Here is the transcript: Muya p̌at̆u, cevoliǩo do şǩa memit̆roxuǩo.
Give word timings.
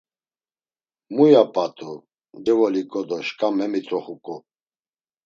Muya 1.15 1.43
p̌at̆u, 1.53 1.91
cevoliǩo 2.43 3.01
do 3.09 3.17
şǩa 3.27 3.47
memit̆roxuǩo. 3.57 4.35